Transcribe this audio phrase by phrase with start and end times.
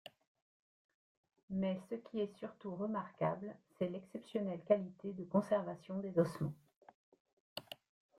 [1.51, 6.55] Mais ce qui est surtout remarquable c'est l'exceptionnelle qualité de conservation des ossements.